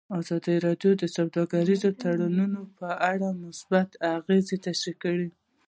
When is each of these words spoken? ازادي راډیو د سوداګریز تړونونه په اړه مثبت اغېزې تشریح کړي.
ازادي 0.19 0.55
راډیو 0.65 0.91
د 1.01 1.03
سوداګریز 1.17 1.81
تړونونه 2.01 2.59
په 2.77 2.89
اړه 3.11 3.27
مثبت 3.43 3.89
اغېزې 4.17 4.57
تشریح 4.65 4.95
کړي. 5.03 5.29